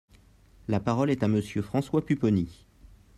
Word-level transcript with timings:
La 0.67 0.79
parole 0.79 1.11
est 1.11 1.21
à 1.21 1.27
Monsieur 1.27 1.61
François 1.61 2.03
Pupponi. 2.03 2.65